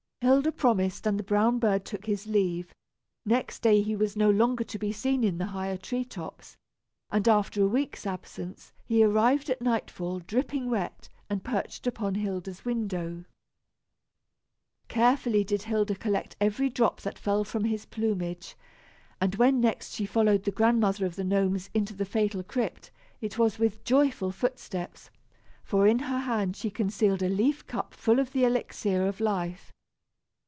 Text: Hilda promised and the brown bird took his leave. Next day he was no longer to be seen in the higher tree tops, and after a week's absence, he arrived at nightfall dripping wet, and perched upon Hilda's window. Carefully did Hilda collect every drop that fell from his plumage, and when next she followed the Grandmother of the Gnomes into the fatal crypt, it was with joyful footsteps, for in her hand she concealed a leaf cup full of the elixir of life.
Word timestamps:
Hilda 0.23 0.51
promised 0.51 1.07
and 1.07 1.17
the 1.17 1.23
brown 1.23 1.57
bird 1.57 1.83
took 1.83 2.05
his 2.05 2.27
leave. 2.27 2.75
Next 3.25 3.63
day 3.63 3.81
he 3.81 3.95
was 3.95 4.15
no 4.15 4.29
longer 4.29 4.63
to 4.63 4.77
be 4.77 4.91
seen 4.91 5.23
in 5.23 5.39
the 5.39 5.47
higher 5.47 5.77
tree 5.77 6.05
tops, 6.05 6.57
and 7.11 7.27
after 7.27 7.63
a 7.63 7.67
week's 7.67 8.05
absence, 8.05 8.71
he 8.85 9.03
arrived 9.03 9.49
at 9.49 9.63
nightfall 9.63 10.19
dripping 10.19 10.69
wet, 10.69 11.09
and 11.27 11.43
perched 11.43 11.87
upon 11.87 12.13
Hilda's 12.13 12.63
window. 12.63 13.25
Carefully 14.87 15.43
did 15.43 15.63
Hilda 15.63 15.95
collect 15.95 16.35
every 16.39 16.69
drop 16.69 17.01
that 17.01 17.17
fell 17.17 17.43
from 17.43 17.63
his 17.63 17.87
plumage, 17.87 18.55
and 19.19 19.33
when 19.37 19.59
next 19.59 19.93
she 19.95 20.05
followed 20.05 20.43
the 20.43 20.51
Grandmother 20.51 21.07
of 21.07 21.15
the 21.15 21.23
Gnomes 21.23 21.71
into 21.73 21.95
the 21.95 22.05
fatal 22.05 22.43
crypt, 22.43 22.91
it 23.21 23.39
was 23.39 23.57
with 23.57 23.83
joyful 23.83 24.31
footsteps, 24.31 25.09
for 25.63 25.87
in 25.87 25.97
her 25.97 26.19
hand 26.19 26.55
she 26.55 26.69
concealed 26.69 27.23
a 27.23 27.27
leaf 27.29 27.65
cup 27.65 27.95
full 27.95 28.19
of 28.19 28.33
the 28.33 28.43
elixir 28.45 29.07
of 29.07 29.19
life. 29.19 29.71